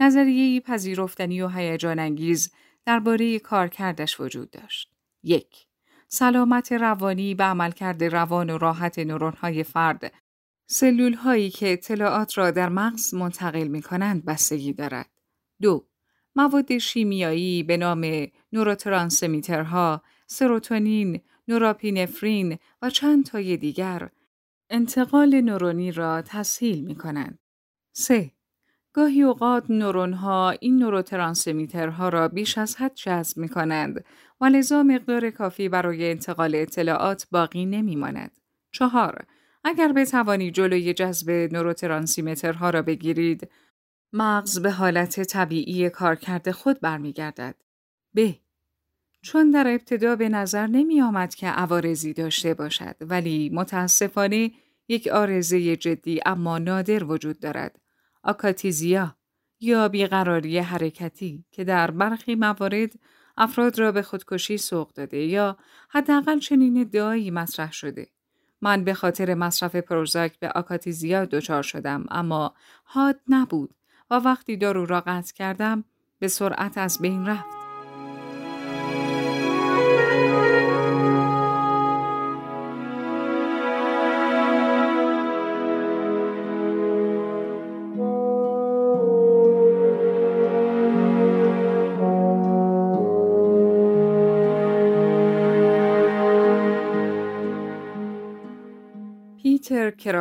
[0.00, 2.52] نظریه پذیرفتنی و هیجان انگیز
[2.86, 4.90] درباره کارکردش وجود داشت.
[5.22, 5.66] یک
[6.08, 8.98] سلامت روانی به عملکرد روان و راحت
[9.40, 10.12] های فرد
[10.66, 15.10] سلول هایی که اطلاعات را در مغز منتقل می کنند بستگی دارد.
[15.60, 15.86] دو
[16.36, 24.10] مواد شیمیایی به نام نوروترانسمیترها، سروتونین، نوراپینفرین و چند تای دیگر
[24.70, 27.38] انتقال نورونی را تسهیل می کنند.
[27.92, 28.30] 3.
[28.98, 34.04] گاهی اوقات نورون ها این نوروترانسمیترها را بیش از حد جذب می کنند
[34.40, 38.30] و لذا مقدار کافی برای انتقال اطلاعات باقی نمی ماند.
[38.72, 39.24] چهار
[39.64, 43.48] اگر بتوانید جلوی جذب نوروترانسمیترها را بگیرید،
[44.12, 47.54] مغز به حالت طبیعی کارکرد خود برمیگردد.
[48.16, 48.30] ب.
[49.22, 54.50] چون در ابتدا به نظر نمی آمد که عوارضی داشته باشد ولی متاسفانه
[54.88, 57.80] یک آرزه جدی اما نادر وجود دارد.
[58.28, 59.16] آکاتیزیا
[59.60, 62.92] یا بیقراری حرکتی که در برخی موارد
[63.36, 65.56] افراد را به خودکشی سوق داده یا
[65.88, 68.06] حداقل چنین ادعایی مطرح شده.
[68.60, 73.74] من به خاطر مصرف پروزاک به آکاتیزیا دچار شدم اما حاد نبود
[74.10, 75.84] و وقتی دارو را قطع کردم
[76.18, 77.57] به سرعت از بین رفت.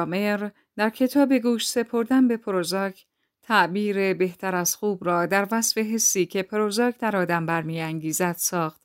[0.07, 3.05] کرامر در کتاب گوش سپردن به پروزاک
[3.41, 8.81] تعبیر بهتر از خوب را در وصف حسی که پروزاک در آدم برمیانگیزد ساخت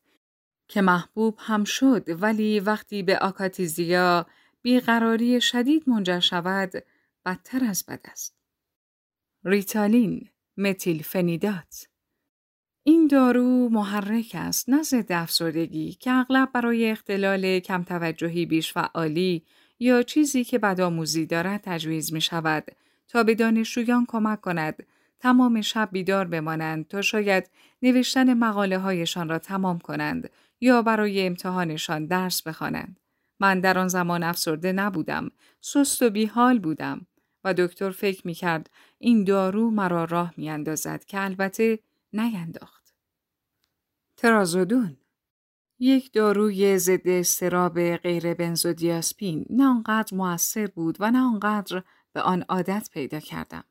[0.68, 4.26] که محبوب هم شد ولی وقتی به آکاتیزیا
[4.62, 6.72] بیقراری شدید منجر شود
[7.26, 8.36] بدتر از بد است.
[9.44, 11.88] ریتالین، متیل فنیدات
[12.84, 19.44] این دارو محرک است نه ضد افسردگی که اغلب برای اختلال کم توجهی بیش فعالی
[19.82, 22.64] یا چیزی که بدآموزی دارد تجویز می شود
[23.08, 24.86] تا به دانشجویان کمک کند
[25.20, 27.50] تمام شب بیدار بمانند تا شاید
[27.82, 33.00] نوشتن مقاله هایشان را تمام کنند یا برای امتحانشان درس بخوانند.
[33.40, 37.06] من در آن زمان افسرده نبودم، سست و بیحال بودم
[37.44, 41.78] و دکتر فکر می کرد این دارو مرا راه می اندازد که البته
[42.12, 42.94] نینداخت.
[44.16, 44.96] ترازودون
[45.84, 52.44] یک داروی ضد استراب غیر بنزودیاسپین نه آنقدر موثر بود و نه آنقدر به آن
[52.48, 53.64] عادت پیدا کردم.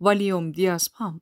[0.00, 1.20] والیوم دیاسپام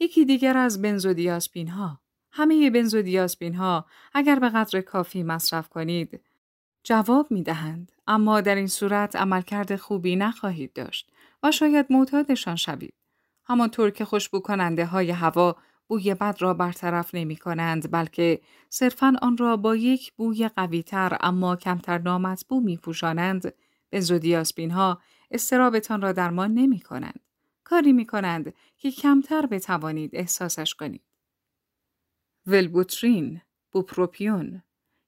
[0.00, 2.00] یکی دیگر از بنزودیاسپین ها.
[2.30, 6.20] همه بنزودیاسپین ها اگر به قدر کافی مصرف کنید
[6.84, 11.10] جواب می دهند اما در این صورت عملکرد خوبی نخواهید داشت
[11.42, 12.94] و شاید معتادشان شوید.
[13.44, 19.36] همانطور که خوشبو کننده های هوا بوی بد را برطرف نمی کنند بلکه صرفا آن
[19.36, 23.54] را با یک بوی قویتر اما کمتر نامطبوع می پوشانند
[23.90, 27.20] بنزودیاسپین ها استرابتان را درمان نمی کنند.
[27.64, 31.02] کاری می کنند که کمتر بتوانید احساسش کنید.
[32.46, 33.40] ولبوترین،
[33.72, 34.62] بوپروپیون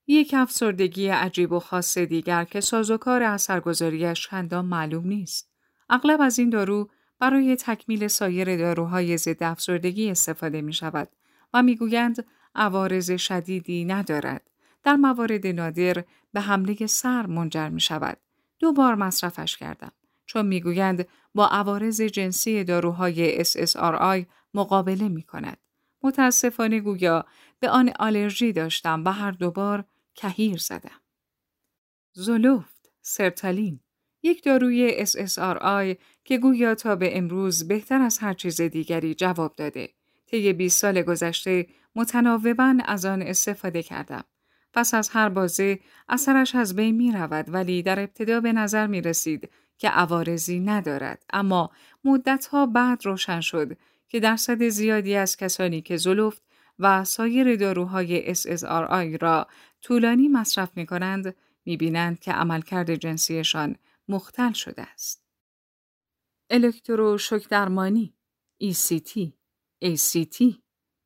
[0.06, 5.50] یک افسردگی عجیب و خاص دیگر که سازوکار اثرگذاریش چندان معلوم نیست.
[5.88, 11.08] اغلب از این دارو برای تکمیل سایر داروهای ضد افسردگی استفاده می شود
[11.54, 14.50] و می‌گویند عوارض شدیدی ندارد.
[14.82, 18.18] در موارد نادر به حمله سر منجر می شود.
[18.58, 19.92] دو بار مصرفش کردم.
[20.26, 25.58] چون می‌گویند با عوارض جنسی داروهای SSRI مقابله می کند.
[26.02, 27.24] متاسفانه گویا
[27.60, 31.00] به آن آلرژی داشتم و هر دوبار کهیر زدم.
[32.12, 33.80] زولوفت، سرتالین،
[34.24, 39.88] یک داروی SSRI که گویا تا به امروز بهتر از هر چیز دیگری جواب داده.
[40.26, 44.24] طی 20 سال گذشته متناوبا از آن استفاده کردم.
[44.72, 49.00] پس از هر بازه اثرش از بین می رود ولی در ابتدا به نظر می
[49.00, 51.70] رسید که عوارضی ندارد اما
[52.04, 53.76] مدتها بعد روشن شد
[54.08, 56.42] که درصد زیادی از کسانی که زلفت
[56.78, 59.46] و سایر داروهای SSRI را
[59.82, 63.76] طولانی مصرف می کنند می بینند که عملکرد جنسیشان
[64.08, 65.24] مختل شده است.
[66.50, 68.16] الکتروشوک درمانی
[68.64, 69.32] ECT
[69.84, 70.54] ACT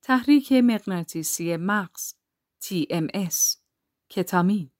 [0.02, 2.14] تحریک مغناطیسی مغز
[2.64, 3.56] TMS
[4.10, 4.70] کتامین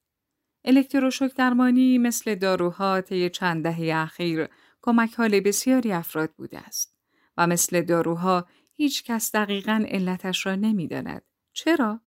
[0.65, 4.49] الکتروشوک درمانی مثل داروها طی چند دهه اخیر
[4.83, 6.97] کمک حال بسیاری افراد بوده است
[7.37, 11.23] و مثل داروها هیچ کس دقیقا علتش را نمی‌داند.
[11.53, 12.01] چرا؟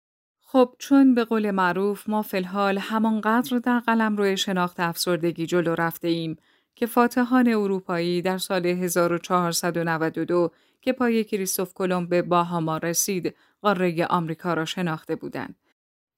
[0.51, 6.07] خب چون به قول معروف ما فلحال همانقدر در قلم روی شناخت افسردگی جلو رفته
[6.07, 6.37] ایم
[6.75, 14.53] که فاتحان اروپایی در سال 1492 که پای کریستوف کلمب به باهاما رسید قاره آمریکا
[14.53, 15.55] را شناخته بودند.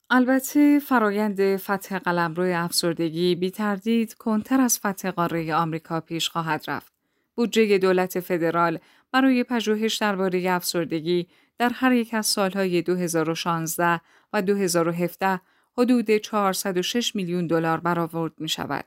[0.10, 6.94] البته فرایند فتح قلمرو افسردگی بی تردید کنتر از فتح قاره آمریکا پیش خواهد رفت.
[7.36, 8.80] بودجه دولت فدرال
[9.12, 11.28] برای پژوهش درباره افسردگی
[11.64, 14.02] در هر یک از سالهای 2016
[14.34, 15.42] و 2017
[15.78, 18.86] حدود 406 میلیون دلار برآورد می شود.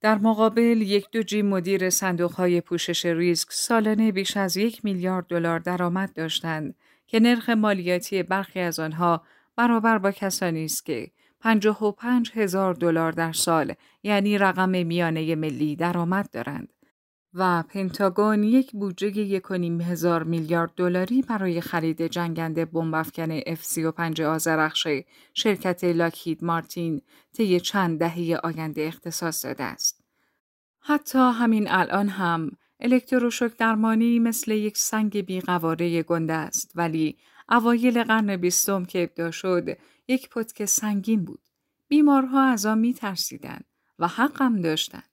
[0.00, 5.26] در مقابل یک دو جی مدیر صندوق های پوشش ریسک سالانه بیش از یک میلیارد
[5.26, 6.74] دلار درآمد داشتند
[7.06, 9.22] که نرخ مالیاتی برخی از آنها
[9.56, 16.30] برابر با کسانی است که 55 هزار دلار در سال یعنی رقم میانه ملی درآمد
[16.30, 16.68] دارند
[17.34, 19.44] و پنتاگون یک بودجه یک
[19.80, 24.86] هزار میلیارد دلاری برای خرید جنگنده بمبافکن F-35 آزرخش
[25.34, 30.04] شرکت لاکهید مارتین طی چند دهه آینده اختصاص داده است.
[30.80, 37.16] حتی همین الان هم الکتروشوک درمانی مثل یک سنگ بیقواره گنده است ولی
[37.50, 41.40] اوایل قرن بیستم که ابدا شد یک پتک سنگین بود.
[41.88, 43.60] بیمارها از آن می ترسیدن
[43.98, 45.09] و حقم داشتند.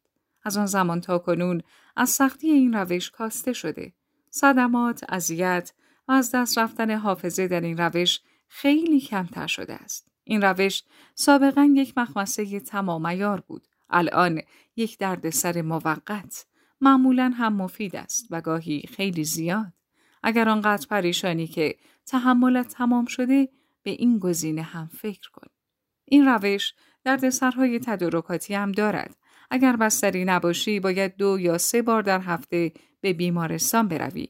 [0.47, 1.61] از آن زمان تا کنون
[1.95, 3.93] از سختی این روش کاسته شده.
[4.29, 5.73] صدمات، اذیت
[6.07, 10.07] و از دست رفتن حافظه در این روش خیلی کمتر شده است.
[10.23, 10.83] این روش
[11.15, 13.67] سابقا یک مخمسه تمام بود.
[13.89, 14.41] الان
[14.75, 16.45] یک دردسر موقت.
[16.81, 19.73] معمولا هم مفید است و گاهی خیلی زیاد.
[20.23, 23.49] اگر آنقدر پریشانی که تحملت تمام شده
[23.83, 25.47] به این گزینه هم فکر کن.
[26.05, 29.15] این روش دردسرهای تدارکاتی هم دارد
[29.51, 34.27] اگر بستری نباشی باید دو یا سه بار در هفته به بیمارستان بروی.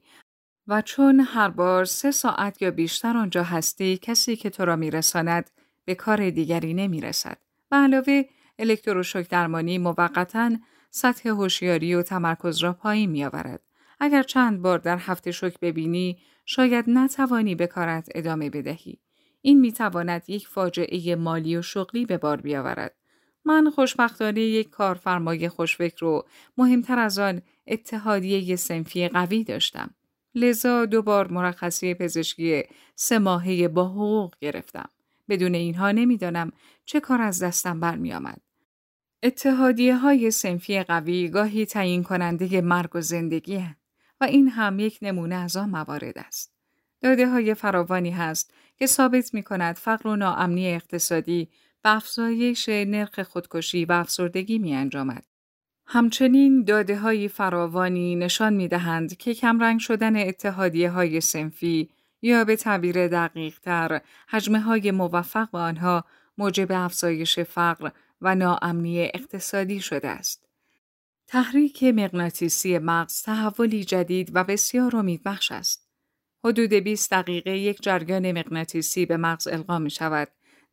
[0.68, 5.52] و چون هر بار سه ساعت یا بیشتر آنجا هستی کسی که تو را میرساند
[5.86, 7.38] به کار دیگری نمی‌رسد.
[7.72, 8.24] و علاوه
[8.60, 10.52] الکتروشوک درمانی موقتا
[10.92, 13.62] سطح هوشیاری و تمرکز را پایین میآورد.
[14.00, 19.00] اگر چند بار در هفته شوک ببینی شاید نتوانی به کارت ادامه بدهی.
[19.42, 22.96] این می‌تواند یک فاجعه مالی و شغلی به بار بیاورد.
[23.48, 26.26] من خوشبختانه یک کارفرمای خوشفکر رو
[26.58, 29.90] مهمتر از آن اتحادیه سنفی قوی داشتم.
[30.36, 32.64] لذا دو بار مرخصی پزشکی
[32.96, 34.90] سه ماهه با حقوق گرفتم.
[35.30, 36.52] بدون اینها نمی‌دانم
[36.86, 38.42] چه کار از دستم برمی آمد.
[39.24, 43.64] اتحادیه های سنفی قوی گاهی تعیین کننده مرگ و زندگی
[44.22, 46.54] و این هم یک نمونه از آن موارد است.
[47.02, 51.50] داده های فراوانی هست که ثابت می کند فقر و ناامنی اقتصادی
[51.88, 55.26] افزایش نرخ خودکشی و افسردگی می انجامد.
[55.86, 61.90] همچنین داده های فراوانی نشان می دهند که کمرنگ شدن اتحادیه های سنفی
[62.22, 66.06] یا به تعبیر دقیق تر حجمه های موفق به آنها
[66.38, 67.90] موجب افزایش فقر
[68.22, 70.48] و ناامنی اقتصادی شده است.
[71.28, 75.88] تحریک مغناطیسی مغز تحولی جدید و بسیار امیدبخش است.
[76.44, 80.28] حدود 20 دقیقه یک جریان مغناطیسی به مغز القا می شود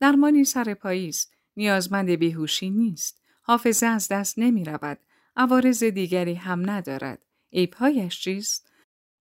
[0.05, 1.33] درمانی سر پاییست.
[1.57, 3.23] نیازمند بیهوشی نیست.
[3.43, 4.99] حافظه از دست نمی رود.
[5.37, 7.19] عوارض دیگری هم ندارد.
[7.53, 8.71] عیبهایش چیست؟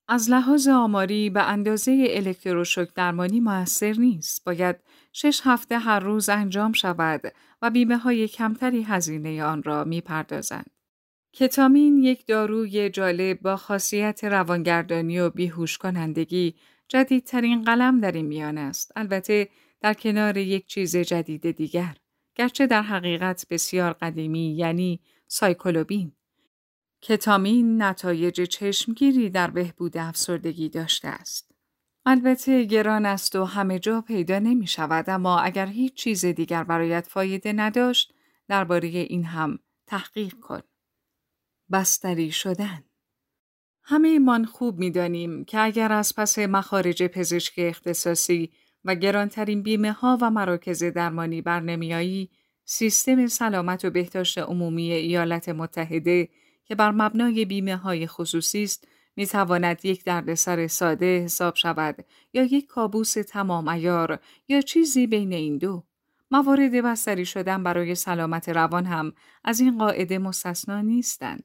[0.08, 4.46] از لحاظ آماری به اندازه الکتروشوک درمانی موثر نیست.
[4.46, 4.76] باید
[5.14, 7.22] شش هفته هر روز انجام شود
[7.62, 10.72] و بیمه های کمتری هزینه آن را می پردازند.
[11.34, 16.56] کتامین یک داروی جالب با خاصیت روانگردانی و بیهوش کنندگی
[16.88, 18.92] جدیدترین قلم در این میان است.
[18.96, 19.50] البته
[19.84, 21.98] در کنار یک چیز جدید دیگر
[22.36, 26.12] گرچه در حقیقت بسیار قدیمی یعنی سایکولوبین
[27.02, 31.52] کتامین نتایج چشمگیری در بهبود افسردگی داشته است.
[32.06, 37.08] البته گران است و همه جا پیدا نمی شود اما اگر هیچ چیز دیگر برایت
[37.08, 38.14] فایده نداشت
[38.48, 40.62] درباره این هم تحقیق کن.
[41.72, 42.84] بستری شدن.
[43.84, 48.52] همه من خوب می‌دانیم که اگر از پس مخارج پزشک اختصاصی
[48.86, 52.30] و گرانترین بیمه ها و مراکز درمانی بر نمیایی
[52.66, 56.30] سیستم سلامت و بهداشت عمومی ایالات متحده
[56.66, 62.44] که بر مبنای بیمه های خصوصی است می تواند یک دردسر ساده حساب شود یا
[62.44, 65.84] یک کابوس تمام ایار یا چیزی بین این دو.
[66.32, 71.44] موارد بستری شدن برای سلامت روان هم از این قاعده مستثنا نیستند.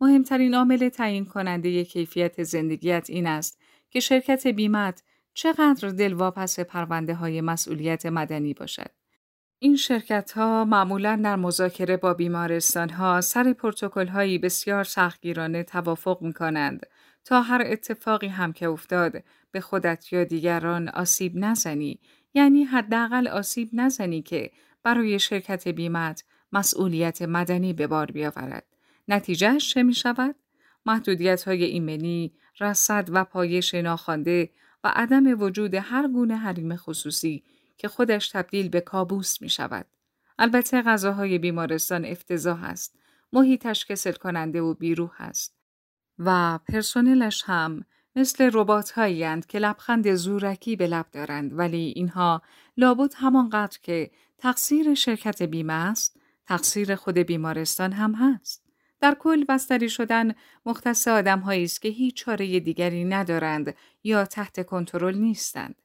[0.00, 5.02] مهمترین عامل تعیین کننده کیفیت زندگیت این است که شرکت بیمت
[5.34, 8.90] چقدر دلواپس پرونده های مسئولیت مدنی باشد.
[9.58, 16.22] این شرکت ها معمولا در مذاکره با بیمارستان ها سر پروتکل هایی بسیار سختگیرانه توافق
[16.22, 16.86] می کنند
[17.24, 22.00] تا هر اتفاقی هم که افتاد به خودت یا دیگران آسیب نزنی
[22.34, 24.50] یعنی حداقل آسیب نزنی که
[24.82, 28.64] برای شرکت بیمت مسئولیت مدنی به بار بیاورد.
[29.08, 30.34] نتیجهش چه می شود؟
[30.86, 34.50] محدودیت های ایمنی، رصد و پایش ناخوانده
[34.84, 37.42] و عدم وجود هر گونه حریم خصوصی
[37.76, 39.86] که خودش تبدیل به کابوس می شود.
[40.38, 42.94] البته غذاهای بیمارستان افتضاح است.
[43.32, 45.54] محیطش کسل کننده و بیروح است.
[46.18, 47.84] و پرسنلش هم
[48.16, 52.42] مثل روبات هایی که لبخند زورکی به لب دارند ولی اینها
[52.76, 58.63] لابد همانقدر که تقصیر شرکت بیمه است تقصیر خود بیمارستان هم هست.
[59.04, 60.34] در کل بستری شدن
[60.66, 63.74] مختص آدم است که هیچ چاره دیگری ندارند
[64.04, 65.82] یا تحت کنترل نیستند.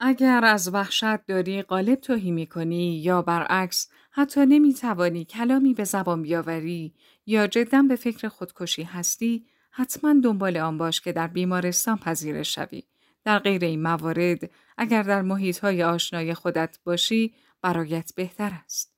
[0.00, 5.84] اگر از وحشت داری قالب توهی می کنی یا برعکس حتی نمی توانی کلامی به
[5.84, 6.94] زبان بیاوری
[7.26, 12.82] یا جدا به فکر خودکشی هستی حتما دنبال آن باش که در بیمارستان پذیرش شوی.
[13.24, 18.94] در غیر این موارد اگر در محیط های آشنای خودت باشی برایت بهتر است.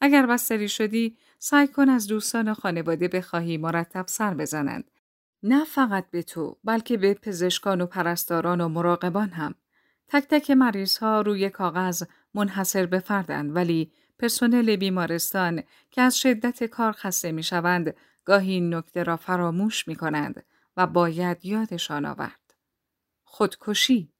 [0.00, 4.90] اگر بستری شدی سعی کن از دوستان و خانواده بخواهی مرتب سر بزنند.
[5.42, 9.54] نه فقط به تو بلکه به پزشکان و پرستاران و مراقبان هم.
[10.08, 12.02] تک تک مریض ها روی کاغذ
[12.34, 19.02] منحصر به فردند ولی پرسنل بیمارستان که از شدت کار خسته می شوند گاهی نکته
[19.02, 20.44] را فراموش می کنند
[20.76, 22.54] و باید یادشان آورد.
[23.24, 24.12] خودکشی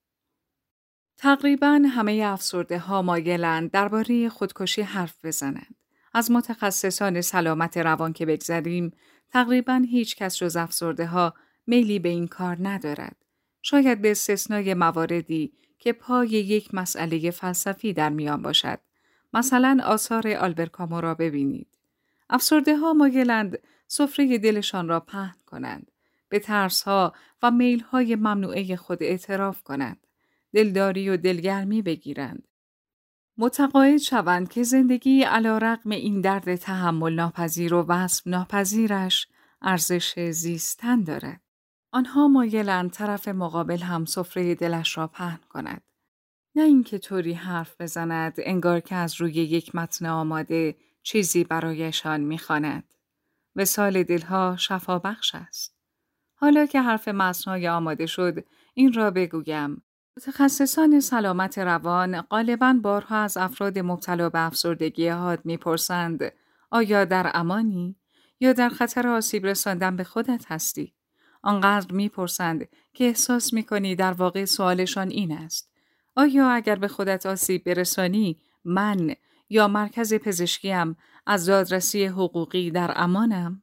[1.16, 5.79] تقریبا همه افسرده ها مایلند درباره خودکشی حرف بزنند.
[6.12, 8.92] از متخصصان سلامت روان که بگذریم
[9.30, 11.34] تقریبا هیچ کس جز افسرده ها
[11.66, 13.16] میلی به این کار ندارد.
[13.62, 18.78] شاید به استثنای مواردی که پای یک مسئله فلسفی در میان باشد.
[19.32, 21.78] مثلا آثار آلبرکامو را ببینید.
[22.30, 25.90] افسرده ها مایلند سفره دلشان را پهن کنند.
[26.28, 30.06] به ترس ها و میل های ممنوعه خود اعتراف کنند.
[30.54, 32.42] دلداری و دلگرمی بگیرند.
[33.42, 39.28] متقاعد شوند که زندگی علا رقم این درد تحمل ناپذیر و وصف ناپذیرش
[39.62, 41.40] ارزش زیستن دارد.
[41.92, 45.82] آنها مایلند طرف مقابل هم سفره دلش را پهن کند.
[46.54, 52.94] نه اینکه طوری حرف بزند انگار که از روی یک متن آماده چیزی برایشان می‌خواند.
[53.56, 55.76] وسال دلها شفا بخش است.
[56.34, 59.82] حالا که حرف متنهای آماده شد این را بگویم
[60.16, 66.32] متخصصان سلامت روان غالبا بارها از افراد مبتلا به افسردگی حاد می‌پرسند
[66.70, 67.96] آیا در امانی
[68.40, 70.94] یا در خطر آسیب رساندن به خودت هستی؟
[71.42, 75.70] آنقدر می‌پرسند که احساس می‌کنی در واقع سوالشان این است.
[76.16, 79.14] آیا اگر به خودت آسیب برسانی من
[79.48, 80.96] یا مرکز پزشکیم
[81.26, 83.62] از دادرسی حقوقی در امانم؟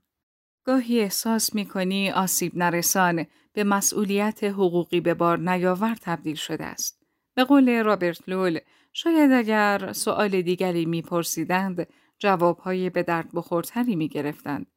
[0.67, 7.01] گاهی احساس می کنی آسیب نرسان به مسئولیت حقوقی به بار نیاور تبدیل شده است.
[7.33, 8.59] به قول رابرت لول
[8.93, 11.87] شاید اگر سؤال دیگری میپرسیدند
[12.19, 14.67] جوابهای به درد بخورتری می گرفتند.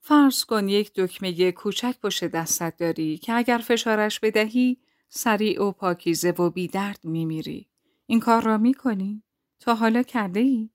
[0.00, 6.30] فرض کن یک دکمه کوچک پشت دستت داری که اگر فشارش بدهی سریع و پاکیزه
[6.30, 7.68] و بی درد می میری.
[8.06, 9.22] این کار را می کنی؟
[9.60, 10.70] تا حالا کرده ای؟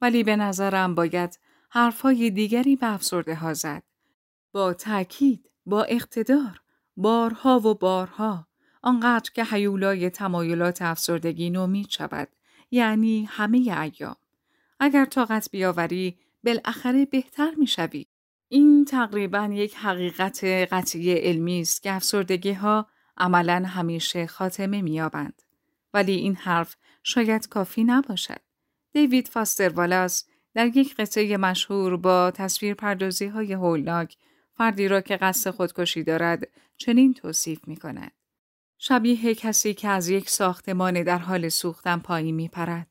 [0.00, 1.38] ولی به نظرم باید
[1.74, 3.82] حرفهای دیگری به افسرده ها زد.
[4.52, 6.60] با تاکید، با اقتدار،
[6.96, 8.46] بارها و بارها،
[8.82, 12.28] آنقدر که حیولای تمایلات افسردگی نومید شود،
[12.70, 14.16] یعنی همه ایام.
[14.80, 18.06] اگر طاقت بیاوری، بالاخره بهتر می‌شوی.
[18.48, 25.42] این تقریبا یک حقیقت قطعی علمی است که افسردگی ها عملا همیشه خاتمه مییابند.
[25.94, 28.40] ولی این حرف شاید کافی نباشد.
[28.92, 30.24] دیوید فاستر والاس
[30.54, 34.16] در یک قصه مشهور با تصویر پردازی های هولناک
[34.54, 38.12] فردی را که قصد خودکشی دارد چنین توصیف می کند.
[38.78, 42.88] شبیه کسی که از یک ساختمان در حال سوختن پایین می پرد.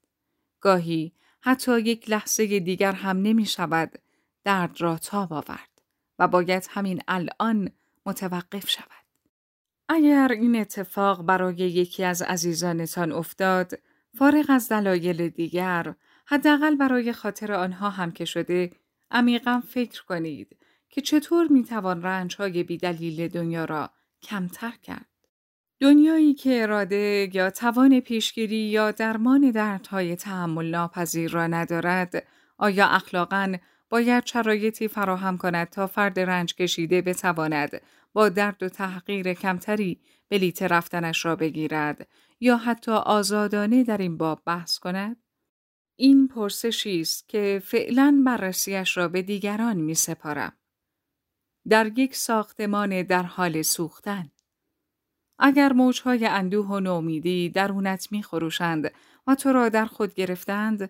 [0.60, 4.00] گاهی حتی یک لحظه دیگر هم نمی شود
[4.44, 5.82] درد را تاب آورد
[6.20, 7.72] و باید همین الان
[8.06, 9.06] متوقف شود.
[9.90, 13.80] اگر این اتفاق برای یکی از عزیزانتان افتاد،
[14.18, 15.96] فارغ از دلایل دیگر،
[16.32, 18.72] حداقل برای خاطر آنها هم که شده،
[19.12, 20.58] عمیقا فکر کنید
[20.90, 23.90] که چطور می‌توان رنجهای بیدلیل دنیا را
[24.22, 25.06] کمتر کرد.
[25.80, 32.28] دنیایی که اراده یا توان پیشگیری یا درمان دردهای تحمل ناپذیر را ندارد،
[32.58, 33.56] آیا اخلاقا
[33.90, 37.82] باید شرایطی فراهم کند تا فرد رنج کشیده بتواند
[38.14, 42.08] با درد و تحقیر کمتری بلیت رفتنش را بگیرد
[42.40, 45.18] یا حتی آزادانه در این باب بحث کند؟
[46.02, 50.54] این پرسشی است که فعلا بررسیش را به دیگران می سپارم.
[51.70, 54.32] در یک ساختمان در حال سوختن
[55.40, 58.24] اگر موجهای اندوه و نومیدی درونت می
[59.28, 60.90] و تو را در خود گرفتند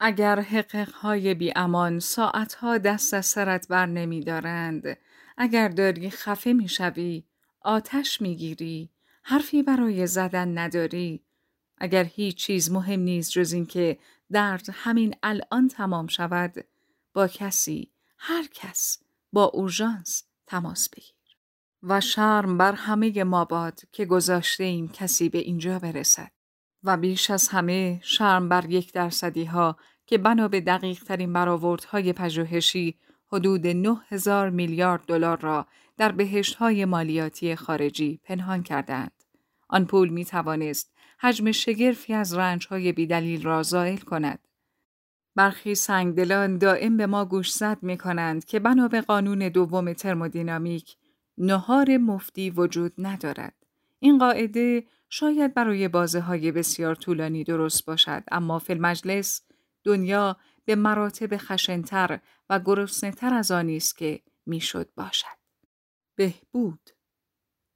[0.00, 4.98] اگر حققهای بی امان ساعتها دست از سرت بر نمی دارند
[5.36, 7.24] اگر داری خفه می شوی
[7.60, 8.90] آتش می گیری
[9.22, 11.24] حرفی برای زدن نداری
[11.78, 13.98] اگر هیچ چیز مهم نیست جز اینکه
[14.34, 16.54] درد همین الان تمام شود.
[17.12, 18.98] با کسی هر کس
[19.32, 21.14] با اورژانس تماس بگیر.
[21.82, 26.30] و شرم بر همه ما باد که گذاشته ایم کسی به اینجا برسد.
[26.84, 29.76] و بیش از همه شرم بر یک درصدی ها
[30.06, 32.98] که بنا به دقیق ترین برآوردهای پژوهشی
[33.32, 35.66] حدود 9000 میلیارد دلار را
[35.96, 39.12] در بهشت‌های مالیاتی خارجی پنهان کردند.
[39.68, 40.93] آن پول می توانست
[41.24, 44.48] حجم شگرفی از رنجهای بیدلیل را زائل کند.
[45.34, 50.96] برخی سنگدلان دائم به ما گوشزد می کنند که بنا به قانون دوم ترمودینامیک
[51.38, 53.54] نهار مفتی وجود ندارد.
[53.98, 59.42] این قاعده شاید برای بازه های بسیار طولانی درست باشد اما فی المجلس
[59.84, 62.20] دنیا به مراتب خشنتر
[62.50, 65.38] و گرسنهتر از آنی است که می‌شد باشد.
[66.16, 66.90] بهبود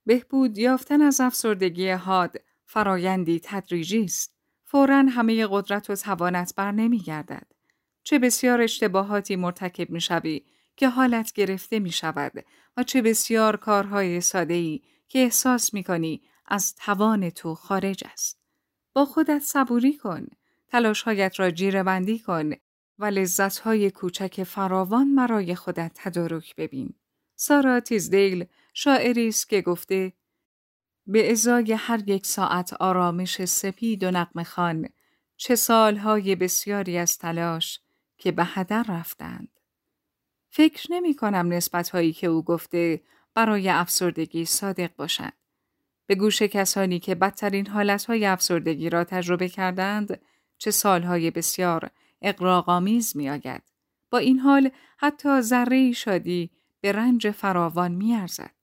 [0.05, 4.35] بهبود یافتن از افسردگی حاد فرایندی تدریجی است.
[4.65, 7.47] فورا همه قدرت و توانت بر نمی گردد.
[8.03, 10.41] چه بسیار اشتباهاتی مرتکب می شوی
[10.75, 12.45] که حالت گرفته می شود
[12.77, 18.39] و چه بسیار کارهای ساده‌ای که احساس می کنی از توان تو خارج است.
[18.93, 20.27] با خودت صبوری کن.
[20.67, 22.51] تلاشهایت را جیره بندی کن
[22.99, 26.93] و لذتهای کوچک فراوان برای خودت تدارک ببین.
[27.35, 30.13] سارا تیزدیل شاعری است که گفته
[31.11, 34.89] به ازای هر یک ساعت آرامش سپید و نقم خان
[35.37, 37.79] چه سالهای بسیاری از تلاش
[38.17, 39.59] که به هدر رفتند.
[40.49, 43.01] فکر نمی کنم نسبت هایی که او گفته
[43.33, 45.33] برای افسردگی صادق باشد.
[46.05, 50.21] به گوش کسانی که بدترین حالتهای افسردگی را تجربه کردند
[50.57, 51.89] چه سالهای بسیار
[52.21, 53.63] اقراغامیز می آید.
[54.09, 56.49] با این حال حتی ذره شادی
[56.81, 58.58] به رنج فراوان می ارزد.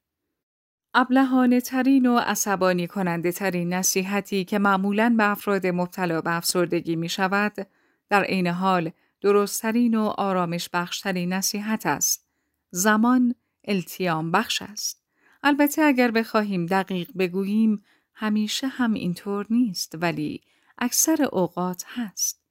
[0.99, 7.09] ابلهانه ترین و عصبانی کننده ترین نصیحتی که معمولاً به افراد مبتلا به افسردگی می
[7.09, 7.67] شود،
[8.09, 8.91] در عین حال
[9.21, 12.27] درستترین و آرامش بخشترین نصیحت است.
[12.71, 13.35] زمان
[13.65, 15.03] التیام بخش است.
[15.43, 17.85] البته اگر بخواهیم دقیق بگوییم
[18.15, 20.41] همیشه هم اینطور نیست ولی
[20.79, 22.43] اکثر اوقات هست.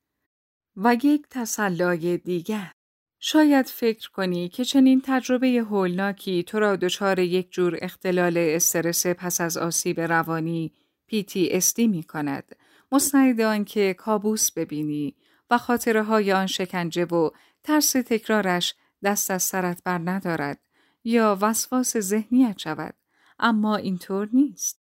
[0.77, 2.71] و یک تسلای دیگر
[3.27, 9.41] شاید فکر کنی که چنین تجربه هولناکی تو را دچار یک جور اختلال استرس پس
[9.41, 10.73] از آسیب روانی
[11.11, 12.55] PTSD می کند.
[12.91, 15.15] مستعد آن که کابوس ببینی
[15.51, 17.29] و خاطره های آن شکنجه و
[17.63, 20.59] ترس تکرارش دست از سرت بر ندارد
[21.03, 22.95] یا وسواس ذهنیت شود.
[23.39, 24.79] اما اینطور نیست.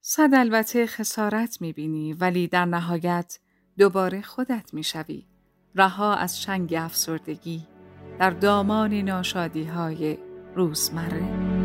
[0.00, 3.38] صد البته خسارت می بینی ولی در نهایت
[3.78, 5.26] دوباره خودت می شوی.
[5.74, 7.75] رها از شنگ افسردگی
[8.18, 10.18] در دامان ناشادی های
[10.54, 11.55] روزمره.